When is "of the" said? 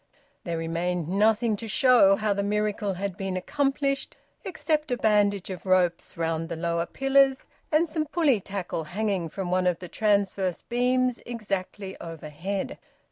9.67-9.87